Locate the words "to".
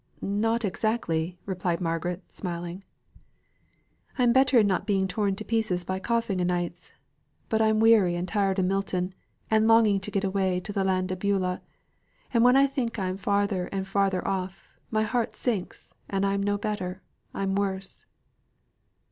5.35-5.45, 9.99-10.09, 10.61-10.73